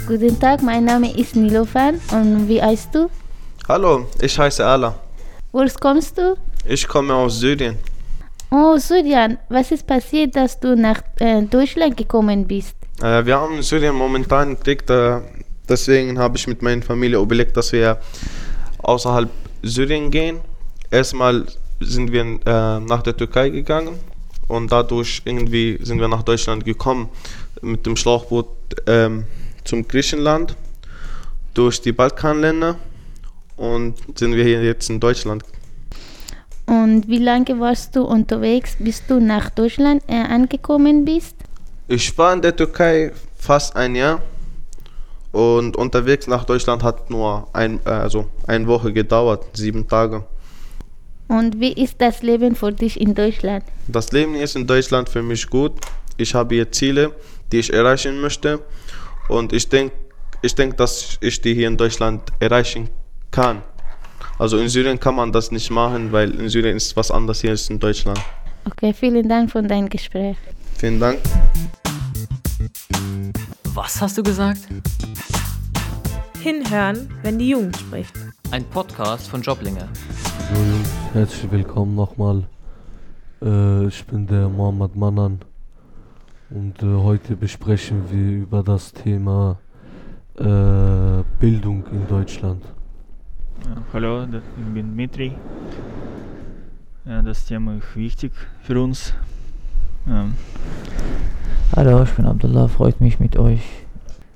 Guten 0.07 0.39
Tag, 0.39 0.61
mein 0.61 0.83
Name 0.85 1.15
ist 1.15 1.35
Nilofan 1.35 2.01
und 2.11 2.47
wie 2.49 2.61
heißt 2.61 2.93
du? 2.93 3.09
Hallo, 3.67 4.07
ich 4.19 4.37
heiße 4.37 4.65
Ala. 4.65 4.95
Woher 5.53 5.71
kommst 5.79 6.17
du? 6.17 6.35
Ich 6.65 6.87
komme 6.87 7.13
aus 7.13 7.39
Syrien. 7.39 7.77
Oh, 8.53 8.77
Syrien, 8.77 9.37
was 9.47 9.71
ist 9.71 9.87
passiert, 9.87 10.35
dass 10.35 10.59
du 10.59 10.75
nach 10.75 11.01
äh, 11.19 11.41
Deutschland 11.43 11.95
gekommen 11.95 12.45
bist? 12.45 12.75
Äh, 13.01 13.25
wir 13.25 13.37
haben 13.37 13.55
in 13.55 13.63
Syrien 13.63 13.95
momentan 13.95 14.49
einen 14.49 14.59
Krieg, 14.59 14.85
da, 14.85 15.21
deswegen 15.69 16.19
habe 16.19 16.35
ich 16.35 16.47
mit 16.47 16.61
meiner 16.61 16.81
Familie 16.81 17.17
überlegt, 17.19 17.55
dass 17.55 17.71
wir 17.71 17.97
außerhalb 18.79 19.29
Syrien 19.63 20.11
gehen. 20.11 20.41
Erstmal 20.91 21.45
sind 21.79 22.11
wir 22.11 22.23
äh, 22.23 22.79
nach 22.81 23.01
der 23.03 23.15
Türkei 23.15 23.47
gegangen 23.47 23.97
und 24.49 24.69
dadurch 24.69 25.21
irgendwie 25.23 25.79
sind 25.81 26.01
wir 26.01 26.09
nach 26.09 26.23
Deutschland 26.23 26.65
gekommen 26.65 27.07
mit 27.61 27.85
dem 27.85 27.95
Schlauchboot 27.95 28.49
ähm, 28.85 29.27
zum 29.63 29.87
Griechenland 29.87 30.57
durch 31.53 31.79
die 31.81 31.93
Balkanländer 31.93 32.77
und 33.55 33.95
sind 34.19 34.35
wir 34.35 34.43
hier 34.43 34.61
jetzt 34.61 34.89
in 34.89 34.99
Deutschland. 34.99 35.41
Und 36.71 37.09
wie 37.09 37.17
lange 37.17 37.59
warst 37.59 37.97
du 37.97 38.03
unterwegs, 38.03 38.77
bis 38.79 39.05
du 39.05 39.19
nach 39.19 39.49
Deutschland 39.49 40.01
äh, 40.07 40.13
angekommen 40.15 41.03
bist? 41.03 41.35
Ich 41.89 42.17
war 42.17 42.31
in 42.31 42.41
der 42.41 42.55
Türkei 42.55 43.11
fast 43.37 43.75
ein 43.75 43.93
Jahr 43.93 44.21
und 45.33 45.75
unterwegs 45.75 46.27
nach 46.27 46.45
Deutschland 46.45 46.81
hat 46.81 47.09
nur 47.09 47.45
ein, 47.51 47.81
äh, 47.85 47.89
also 47.89 48.29
eine 48.47 48.65
Woche 48.67 48.93
gedauert, 48.93 49.45
sieben 49.51 49.85
Tage. 49.85 50.23
Und 51.27 51.59
wie 51.59 51.73
ist 51.73 51.99
das 51.99 52.23
Leben 52.23 52.55
für 52.55 52.71
dich 52.71 53.01
in 53.01 53.15
Deutschland? 53.15 53.65
Das 53.89 54.13
Leben 54.13 54.35
ist 54.35 54.55
in 54.55 54.65
Deutschland 54.65 55.09
für 55.09 55.21
mich 55.21 55.45
gut. 55.49 55.73
Ich 56.15 56.33
habe 56.33 56.55
hier 56.55 56.71
Ziele, 56.71 57.11
die 57.51 57.59
ich 57.59 57.73
erreichen 57.73 58.21
möchte 58.21 58.61
und 59.27 59.51
ich 59.51 59.67
denke, 59.67 59.93
ich 60.41 60.55
denk, 60.55 60.77
dass 60.77 61.17
ich 61.19 61.41
die 61.41 61.53
hier 61.53 61.67
in 61.67 61.75
Deutschland 61.75 62.21
erreichen 62.39 62.89
kann. 63.29 63.61
Also 64.41 64.57
in 64.57 64.69
Syrien 64.69 64.99
kann 64.99 65.13
man 65.13 65.31
das 65.31 65.51
nicht 65.51 65.69
machen, 65.69 66.11
weil 66.11 66.31
in 66.31 66.49
Syrien 66.49 66.75
ist 66.75 66.97
was 66.97 67.11
anderes 67.11 67.41
hier 67.41 67.51
als 67.51 67.69
in 67.69 67.77
Deutschland. 67.77 68.19
Okay, 68.65 68.91
vielen 68.91 69.29
Dank 69.29 69.51
für 69.51 69.61
dein 69.61 69.87
Gespräch. 69.87 70.35
Vielen 70.77 70.99
Dank. 70.99 71.19
Was 73.75 74.01
hast 74.01 74.17
du 74.17 74.23
gesagt? 74.23 74.61
Hinhören, 76.39 77.07
wenn 77.21 77.37
die 77.37 77.49
Jugend 77.49 77.77
spricht. 77.77 78.15
Ein 78.49 78.63
Podcast 78.63 79.27
von 79.29 79.43
Joblinge. 79.43 79.87
So 80.51 80.59
Jungs, 80.59 80.89
herzlich 81.13 81.51
willkommen 81.51 81.93
nochmal. 81.93 82.43
Äh, 83.43 83.85
ich 83.85 84.03
bin 84.07 84.25
der 84.25 84.49
Mohammed 84.49 84.95
Manan 84.95 85.41
und 86.49 86.81
äh, 86.81 86.87
heute 86.87 87.35
besprechen 87.35 88.05
wir 88.09 88.41
über 88.41 88.63
das 88.63 88.91
Thema 88.91 89.59
äh, 90.39 91.23
Bildung 91.39 91.85
in 91.91 92.07
Deutschland. 92.07 92.63
Hallo, 93.93 94.23
ich 94.23 94.73
bin 94.73 94.93
Dmitri. 94.93 95.33
Ja, 97.05 97.21
das 97.21 97.45
Thema 97.45 97.75
ist 97.75 97.95
wichtig 97.95 98.31
für 98.61 98.81
uns. 98.81 99.13
Ähm, 100.07 100.35
Hallo, 101.75 102.03
ich 102.03 102.11
bin 102.11 102.25
Abdullah, 102.25 102.67
freut 102.67 103.01
mich 103.01 103.19
mit 103.19 103.37
euch. 103.37 103.61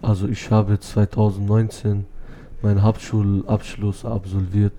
Also 0.02 0.28
ich 0.28 0.52
habe 0.52 0.80
2019 0.80 2.06
meinen 2.62 2.84
Hauptschulabschluss 2.84 4.06
absolviert 4.06 4.74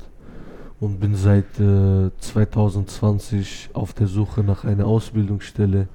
und 0.78 1.00
bin 1.00 1.14
seit 1.16 1.58
äh, 1.58 2.10
2020 2.18 3.70
auf 3.72 3.94
der 3.94 4.06
Suche 4.06 4.42
nach 4.42 4.64
einer 4.64 4.86
Ausbildungsstelle. 4.86 5.88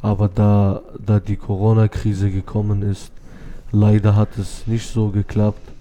Aber 0.00 0.28
da, 0.28 0.82
da 1.04 1.20
die 1.20 1.36
Corona-Krise 1.36 2.30
gekommen 2.30 2.82
ist, 2.82 3.12
leider 3.70 4.16
hat 4.16 4.38
es 4.38 4.66
nicht 4.66 4.88
so 4.88 5.08
geklappt. 5.08 5.71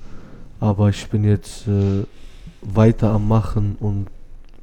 Aber 0.62 0.88
ich 0.90 1.06
bin 1.10 1.26
jetzt 1.26 1.68
äh, 1.68 2.06
weiter 2.62 3.12
am 3.12 3.28
Machen 3.28 3.76
und 3.80 4.08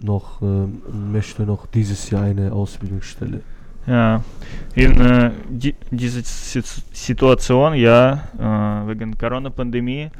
noch 0.00 0.40
äh, 0.40 0.66
möchte 1.12 1.42
noch 1.42 1.66
dieses 1.66 2.08
Jahr 2.08 2.22
eine 2.22 2.52
Ausbildungsstelle. 2.52 3.42
ja, 3.86 4.22
in 4.74 5.00
äh, 5.00 5.30
die, 5.48 5.74
dieser 5.90 6.22
Sit- 6.22 6.82
Situation, 6.92 7.74
ja, 7.74 8.24
äh, 8.38 8.86
wegen 8.88 9.18
Corona-Pandemie, 9.18 10.10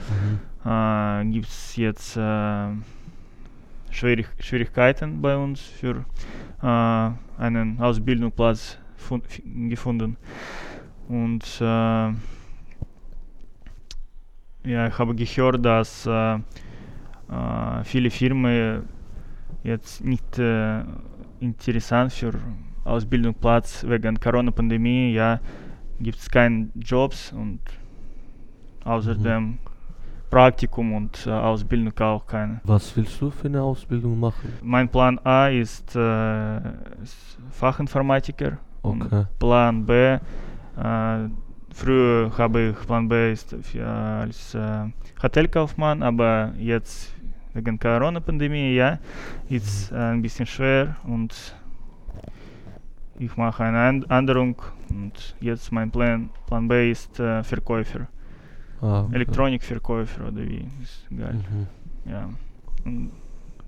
äh, 0.64 1.24
gibt 1.26 1.48
es 1.48 1.76
jetzt 1.76 2.16
äh, 2.16 2.68
Schwierig 3.90 4.28
Schwierigkeiten 4.40 5.22
bei 5.22 5.36
uns 5.36 5.60
für 5.60 6.04
äh, 6.62 7.10
einen 7.42 7.80
Ausbildungsplatz 7.80 8.78
gefunden. 9.68 10.16
Und 11.08 11.44
äh, 11.60 12.08
ja, 14.64 14.86
ich 14.88 14.98
habe 14.98 15.14
gehört, 15.14 15.64
dass 15.64 16.06
äh, 16.06 16.34
äh, 16.34 16.40
viele 17.84 18.10
Firmen 18.10 18.82
jetzt 19.62 20.04
nicht 20.04 20.38
äh, 20.38 20.82
interessant 21.40 22.12
für 22.12 22.32
Ausbildungsplatz 22.84 23.84
wegen 23.86 24.18
Corona-Pandemie, 24.18 25.12
ja, 25.12 25.40
gibt 26.00 26.18
es 26.18 26.30
keine 26.30 26.68
Jobs 26.74 27.32
und 27.32 27.60
außerdem 28.84 29.58
Praktikum 30.30 30.92
und 30.92 31.26
äh, 31.26 31.30
Ausbildung 31.30 31.98
auch 32.00 32.26
keine. 32.26 32.60
Was 32.64 32.96
willst 32.96 33.20
du 33.20 33.30
für 33.30 33.48
eine 33.48 33.62
Ausbildung 33.62 34.18
machen? 34.20 34.52
Mein 34.62 34.88
Plan 34.88 35.18
A 35.24 35.48
ist, 35.48 35.96
äh, 35.96 36.58
ist 37.02 37.38
Fachinformatiker 37.50 38.58
Okay. 38.82 39.26
Plan 39.38 39.84
B, 39.84 39.92
äh, 39.94 40.18
früher 41.72 42.30
habe 42.36 42.70
ich 42.70 42.86
Plan 42.86 43.08
B 43.08 43.32
ist 43.32 43.54
als 43.80 44.54
äh, 44.54 44.86
Hotelkaufmann, 45.22 46.02
aber 46.02 46.52
jetzt 46.58 47.14
wegen 47.54 47.78
Corona-Pandemie, 47.78 48.74
ja, 48.74 48.98
ist 49.48 49.90
äh, 49.92 49.96
ein 49.96 50.22
bisschen 50.22 50.46
schwer 50.46 50.96
und 51.04 51.34
ich 53.18 53.36
mache 53.36 53.64
eine 53.64 54.04
Änderung 54.08 54.56
und 54.90 55.34
jetzt 55.40 55.72
mein 55.72 55.90
Plan, 55.90 56.30
Plan 56.46 56.68
B 56.68 56.90
ist 56.90 57.18
äh, 57.20 57.42
Verkäufer, 57.42 58.06
Ah, 58.80 59.00
okay. 59.02 59.16
Elektronikverkäufer 59.16 60.28
oder 60.28 60.42
wie, 60.46 60.68
ist 60.82 61.04
egal, 61.10 61.34
Mhm. 61.34 61.66
ja. 62.10 62.28
Und 62.84 63.10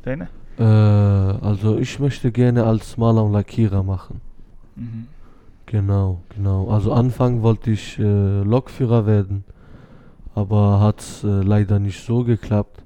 deine? 0.03 0.29
Äh, 0.57 0.63
also 0.63 1.79
ich 1.79 1.99
möchte 1.99 2.31
gerne 2.31 2.65
als 2.65 2.97
Maler 2.97 3.25
und 3.25 3.33
Lackierer 3.33 3.83
machen. 3.83 4.21
Mhm. 4.77 5.09
Genau, 5.71 6.21
genau. 6.35 6.69
Also 6.69 6.93
anfangen 6.93 7.43
wollte 7.43 7.71
ich 7.71 7.97
äh, 7.97 8.43
Lokführer 8.43 9.07
werden, 9.07 9.45
aber 10.35 10.81
hat 10.81 11.01
äh, 11.23 11.29
leider 11.29 11.79
nicht 11.79 12.05
so 12.05 12.25
geklappt. 12.25 12.83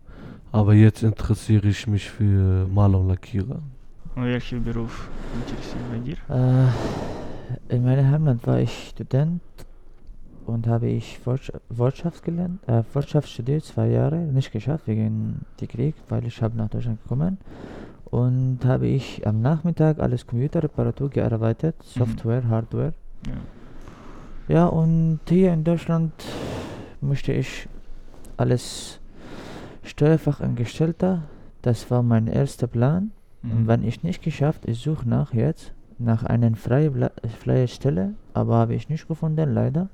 Aber 0.52 0.74
jetzt 0.74 1.02
interessiere 1.02 1.66
ich 1.66 1.86
mich 1.86 2.10
für 2.10 2.68
Maler 2.68 3.00
und 3.00 3.08
Lackierer. 3.08 3.62
Und 4.14 4.24
welcher 4.24 4.58
Beruf 4.58 5.08
interessiert 5.34 5.82
bei 5.90 5.98
dir? 5.98 6.68
Äh, 7.70 7.74
in 7.74 7.84
meinem 7.84 8.06
Heimatland 8.10 8.46
war 8.46 8.58
ich 8.58 8.90
Student 8.90 9.40
und 10.44 10.66
habe 10.66 10.88
ich 10.88 11.18
Wirtschaft, 11.70 12.22
gelernt, 12.22 12.68
äh, 12.68 12.82
Wirtschaft 12.92 13.30
studiert, 13.30 13.64
zwei 13.64 13.88
Jahre, 13.88 14.18
nicht 14.18 14.52
geschafft 14.52 14.86
wegen 14.86 15.40
dem 15.58 15.68
Krieg, 15.68 15.94
weil 16.10 16.26
ich 16.26 16.42
habe 16.42 16.54
nach 16.58 16.68
Deutschland 16.68 17.02
gekommen 17.02 17.38
und 18.10 18.60
habe 18.64 18.86
ich 18.86 19.26
am 19.26 19.40
Nachmittag 19.40 19.98
alles 19.98 20.26
Computerreparatur 20.26 21.10
gearbeitet, 21.10 21.76
Software, 21.82 22.48
Hardware. 22.48 22.92
Ja. 23.26 24.54
Ja, 24.54 24.66
und 24.66 25.20
hier 25.28 25.52
in 25.52 25.64
Deutschland 25.64 26.12
möchte 27.00 27.32
ich 27.32 27.66
alles 28.36 29.00
Steuerfachangestellter, 29.82 31.22
das 31.62 31.90
war 31.90 32.02
mein 32.02 32.26
erster 32.26 32.66
Plan. 32.66 33.12
Und 33.42 33.62
Mhm. 33.62 33.66
wenn 33.68 33.84
ich 33.84 34.02
nicht 34.02 34.22
geschafft, 34.22 34.62
ich 34.66 34.80
suche 34.80 35.08
nach 35.08 35.32
jetzt, 35.34 35.72
nach 35.98 36.24
einer 36.24 36.54
freien, 36.56 37.10
freien 37.42 37.68
Stelle, 37.68 38.14
aber 38.32 38.56
habe 38.56 38.74
ich 38.74 38.88
nicht 38.88 39.06
gefunden, 39.06 39.52
leider. 39.52 39.88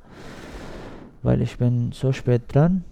Weil 1.22 1.42
ich 1.42 1.58
bin 1.58 1.92
so 1.92 2.12
spät 2.12 2.42
dran, 2.48 2.84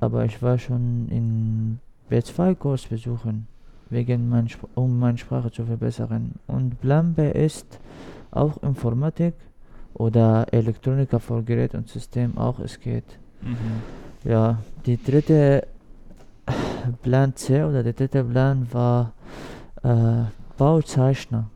aber 0.00 0.24
ich 0.24 0.40
war 0.42 0.58
schon 0.58 1.08
in 1.10 1.78
B2-Kurs 2.10 2.86
besuchen, 2.86 3.48
wegen 3.90 4.28
mein, 4.28 4.46
Sp- 4.50 4.68
um 4.74 4.98
meine 4.98 5.18
Sprache 5.18 5.50
zu 5.50 5.64
verbessern. 5.64 6.32
Und 6.46 6.80
Plan 6.80 7.14
B 7.14 7.30
ist 7.30 7.78
auch 8.30 8.62
Informatik 8.62 9.34
oder 9.94 10.46
Elektroniker 10.52 11.20
für 11.20 11.42
Gerät 11.42 11.74
und 11.74 11.88
System 11.88 12.36
auch, 12.36 12.58
es 12.58 12.78
geht. 12.80 13.04
Mhm. 13.42 13.56
Ja, 14.30 14.58
die 14.84 15.02
dritte 15.02 15.66
Plan 17.02 17.34
C 17.36 17.62
oder 17.64 17.82
der 17.82 17.92
dritte 17.92 18.22
Plan 18.24 18.66
war 18.72 19.12
äh, 19.82 20.24
Bauzeichner. 20.56 21.48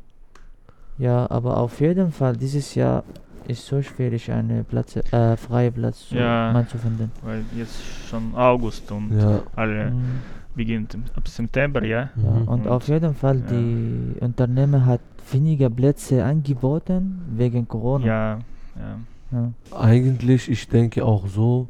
Ja, 0.99 1.31
aber 1.31 1.57
auf 1.57 1.81
jeden 1.81 2.13
Fall, 2.13 2.37
dieses 2.37 2.75
Jahr 2.75 3.05
ist 3.49 3.67
so 3.67 3.81
schwierig, 3.83 4.31
eine 4.31 4.63
Platz, 4.65 4.97
äh, 4.97 5.37
freie 5.37 5.73
Platz 5.73 6.09
zu, 6.09 6.17
Ja. 6.17 6.53
mal 6.53 6.67
zu 6.69 6.79
finden. 6.79 7.11
Weil 7.23 7.43
jetzt 7.57 7.81
schon 8.09 8.35
August 8.35 8.91
und 8.93 9.19
Ja. 9.19 9.41
alle 9.57 9.91
Mhm. 9.91 10.21
Beginnt 10.55 10.97
ab 11.15 11.27
September, 11.29 11.85
ja. 11.85 12.11
Ja, 12.17 12.31
Mhm. 12.31 12.49
und 12.49 12.49
Und- 12.49 12.69
auf 12.69 12.89
jeden 12.89 13.15
Fall, 13.15 13.39
ja. 13.39 13.45
die 13.53 14.21
Unternehmen 14.21 14.85
hat 14.87 15.01
weniger 15.33 15.71
Plätze 15.71 16.25
angeboten 16.25 17.21
wegen 17.37 17.67
Corona. 17.69 18.07
Ja, 18.07 18.39
ja. 18.77 18.99
Ja. 19.33 19.53
Eigentlich, 19.79 20.51
ich 20.51 20.67
denke 20.69 21.05
auch 21.05 21.27
so, 21.29 21.69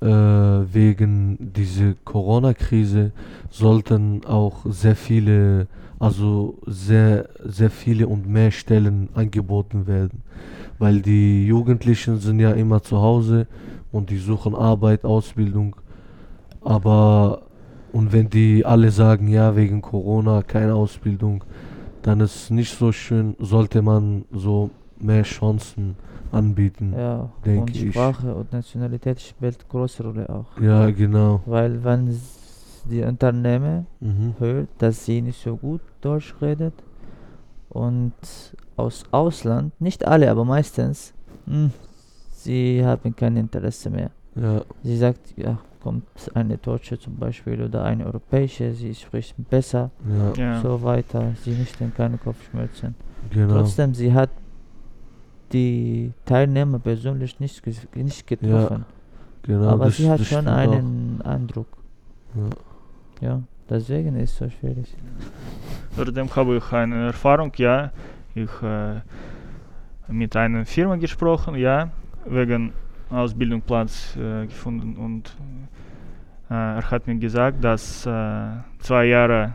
äh, 0.00 0.06
wegen 0.06 1.36
dieser 1.40 1.94
Corona-Krise 2.04 3.10
sollten 3.50 4.24
auch 4.24 4.64
sehr 4.66 4.94
viele, 4.94 5.66
also 5.98 6.58
sehr, 6.66 7.28
sehr 7.44 7.70
viele 7.70 8.06
und 8.06 8.28
mehr 8.28 8.52
Stellen 8.52 9.08
angeboten 9.14 9.86
werden. 9.88 10.22
Weil 10.78 11.00
die 11.02 11.44
Jugendlichen 11.46 12.18
sind 12.18 12.38
ja 12.38 12.52
immer 12.52 12.82
zu 12.82 12.98
Hause 13.02 13.46
und 13.90 14.10
die 14.10 14.18
suchen 14.18 14.54
Arbeit, 14.54 15.04
Ausbildung. 15.04 15.74
Aber, 16.60 17.42
und 17.92 18.12
wenn 18.12 18.28
die 18.30 18.64
alle 18.64 18.90
sagen, 18.90 19.28
ja, 19.28 19.54
wegen 19.56 19.82
Corona 19.82 20.42
keine 20.42 20.74
Ausbildung, 20.74 21.44
dann 22.02 22.20
ist 22.20 22.50
nicht 22.50 22.76
so 22.76 22.90
schön, 22.92 23.36
sollte 23.38 23.82
man 23.82 24.24
so 24.32 24.70
mehr 24.98 25.22
Chancen 25.22 25.96
anbieten. 26.32 26.94
Ja, 26.96 27.28
Denke 27.44 27.60
und 27.62 27.76
ich. 27.76 27.90
Sprache 27.92 28.34
und 28.34 28.52
Nationalität 28.52 29.20
spielt 29.20 29.68
große 29.68 30.02
Rolle 30.02 30.28
auch. 30.28 30.60
Ja, 30.60 30.90
genau. 30.90 31.40
Weil 31.46 31.82
wenn 31.84 32.18
die 32.90 33.02
Unternehmen 33.02 33.86
Mhm. 34.00 34.34
hört, 34.38 34.68
dass 34.78 35.04
sie 35.04 35.20
nicht 35.22 35.40
so 35.42 35.56
gut 35.56 35.80
Deutsch 36.00 36.34
redet 36.40 36.74
und 37.68 38.12
aus 38.76 39.04
Ausland, 39.10 39.72
nicht 39.80 40.04
alle, 40.06 40.30
aber 40.30 40.44
meistens, 40.44 41.12
hm, 41.46 41.70
sie 42.32 42.84
haben 42.84 43.14
kein 43.14 43.36
Interesse 43.36 43.90
mehr. 43.90 44.10
Ja, 44.34 44.62
Sie 44.82 44.96
sagt, 44.96 45.34
ja, 45.36 45.58
kommt 45.82 46.04
eine 46.34 46.56
Deutsche 46.58 46.98
zum 46.98 47.16
Beispiel 47.16 47.60
oder 47.62 47.84
eine 47.84 48.06
Europäische, 48.06 48.72
sie 48.72 48.94
spricht 48.94 49.34
besser, 49.50 49.90
ja, 50.08 50.42
ja. 50.44 50.60
so 50.60 50.82
weiter, 50.82 51.32
sie 51.42 51.50
nicht 51.50 51.80
in 51.80 51.92
keine 51.94 52.18
Kopfschmerzen. 52.18 52.94
genau. 53.30 53.54
Trotzdem, 53.54 53.92
sie 53.94 54.12
hat 54.12 54.30
die 55.52 56.12
Teilnehmer 56.24 56.78
persönlich 56.78 57.38
nicht, 57.40 57.62
nicht 57.94 58.26
getroffen. 58.26 58.84
genau 59.42 59.68
aber 59.68 59.86
das- 59.86 59.96
sie 59.96 60.08
hat 60.08 60.20
schon 60.20 60.26
stimmt 60.44 60.48
auch. 60.48 60.56
einen 60.56 61.20
Eindruck. 61.22 61.66
Ja. 62.34 63.28
Ja, 63.28 63.42
deswegen 63.68 64.16
ist 64.16 64.32
es 64.32 64.38
so 64.38 64.48
schwierig. 64.50 64.94
Außerdem 65.96 66.34
habe 66.34 66.56
ich 66.56 66.72
eine 66.72 67.06
Erfahrung, 67.06 67.52
ja. 67.56 67.90
Ich 68.34 68.50
äh, 68.62 69.00
mit 70.08 70.34
einer 70.36 70.64
Firma 70.64 70.96
gesprochen, 70.96 71.54
ja, 71.56 71.90
wegen 72.26 72.72
Ausbildungsplatz 73.12 74.16
äh, 74.16 74.46
gefunden 74.46 74.96
und 74.96 75.36
äh, 76.50 76.54
er 76.54 76.90
hat 76.90 77.06
mir 77.06 77.16
gesagt, 77.16 77.62
dass 77.62 78.04
äh, 78.06 78.10
zwei 78.78 79.06
Jahre, 79.06 79.54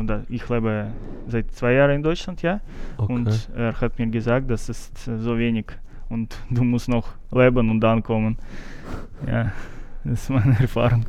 oder 0.00 0.24
ich 0.28 0.48
lebe 0.48 0.88
seit 1.28 1.50
zwei 1.52 1.72
Jahren 1.74 1.96
in 1.96 2.02
Deutschland, 2.02 2.42
ja, 2.42 2.60
Okay. 2.96 3.12
und 3.12 3.50
er 3.56 3.80
hat 3.80 3.98
mir 3.98 4.06
gesagt, 4.08 4.50
das 4.50 4.68
ist 4.68 5.08
äh, 5.08 5.18
so 5.18 5.38
wenig 5.38 5.66
und 6.08 6.36
du 6.50 6.64
musst 6.64 6.88
noch 6.88 7.08
leben 7.32 7.70
und 7.70 7.80
dann 7.80 8.02
kommen. 8.02 8.36
Ja, 9.26 9.52
das 10.04 10.22
ist 10.24 10.30
meine 10.30 10.58
Erfahrung. 10.60 11.04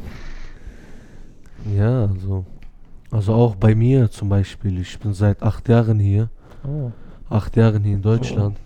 ja, 1.76 2.06
also. 2.06 2.46
Also 3.10 3.34
auch 3.34 3.56
bei 3.56 3.74
mir 3.74 4.12
zum 4.12 4.28
Beispiel. 4.28 4.80
Ich 4.82 5.00
bin 5.00 5.14
seit 5.14 5.42
acht 5.42 5.70
Jahren 5.70 5.98
hier. 5.98 6.30
Oh, 6.66 6.92
Acht 7.30 7.56
Jahren 7.56 7.82
hier 7.84 7.96
in 7.96 8.02
Deutschland. 8.02 8.58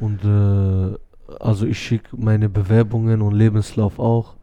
Und 0.00 0.24
äh, 0.24 0.96
also 1.40 1.66
ich 1.66 1.78
schicke 1.78 2.16
meine 2.16 2.48
Bewerbungen 2.48 3.22
und 3.22 3.34
Lebenslauf 3.34 3.98
auch. 3.98 4.34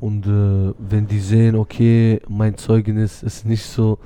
Und 0.00 0.26
äh, 0.26 0.72
wenn 0.78 1.06
die 1.06 1.20
sehen, 1.20 1.56
okay, 1.56 2.20
mein 2.28 2.56
Zeugnis 2.56 3.22
ist 3.22 3.44
nicht 3.46 3.64
so, 3.64 3.98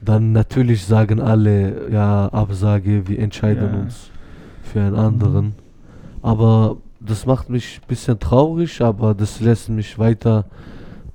dann 0.00 0.32
natürlich 0.32 0.84
sagen 0.84 1.20
alle, 1.20 1.90
ja, 1.90 2.28
Absage, 2.28 3.06
wir 3.08 3.18
entscheiden 3.18 3.70
Ja. 3.72 3.80
uns 3.80 4.10
für 4.62 4.80
einen 4.80 4.96
anderen. 4.96 5.54
Aber 6.22 6.76
das 7.00 7.26
macht 7.26 7.50
mich 7.50 7.80
ein 7.82 7.88
bisschen 7.88 8.18
traurig, 8.18 8.80
aber 8.80 9.14
das 9.14 9.40
lässt 9.40 9.68
mich 9.68 9.98
weiter, 9.98 10.46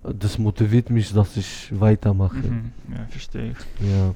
das 0.04 0.38
motiviert 0.38 0.90
mich, 0.92 1.12
dass 1.14 1.36
ich 1.36 1.72
weitermache. 1.80 2.36
Mhm. 2.38 2.72
Ja, 2.96 3.06
verstehe 3.10 3.52
ich. 3.52 3.88
Ja. 3.88 4.14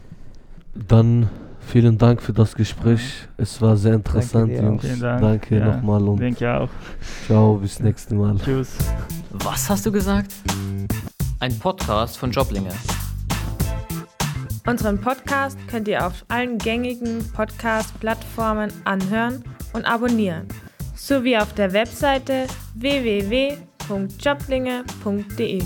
Dann 0.76 1.30
vielen 1.60 1.98
Dank 1.98 2.22
für 2.22 2.34
das 2.34 2.56
Gespräch. 2.56 3.28
Es 3.38 3.62
war 3.62 3.78
sehr 3.78 3.94
interessant, 3.94 4.52
auch. 4.52 4.64
Jungs. 4.64 4.82
Vielen 4.84 5.00
Dank. 5.00 5.22
Danke 5.22 5.58
Ja, 5.60 5.76
nochmal 5.76 6.02
und 6.08 6.20
Denke 6.20 6.52
auch. 6.54 6.70
ciao, 7.28 7.56
bis 7.58 7.80
nächstes 7.80 8.18
Mal. 8.18 8.36
Tschüss. 8.38 8.76
Was 9.32 9.70
hast 9.70 9.86
du 9.86 9.92
gesagt? 9.92 10.32
Ein 11.40 11.58
Podcast 11.60 12.18
von 12.18 12.32
Joblinge. 12.32 12.72
Unseren 14.66 15.00
Podcast 15.00 15.58
könnt 15.68 15.88
ihr 15.90 16.06
auf 16.08 16.24
allen 16.30 16.58
gängigen 16.58 17.20
Podcast-Plattformen 17.34 18.72
anhören 18.86 19.44
und 19.74 19.84
abonnieren, 19.86 20.48
sowie 20.96 21.38
auf 21.38 21.52
der 21.54 21.74
Webseite 21.74 22.46
www.joblinge.de. 22.76 25.62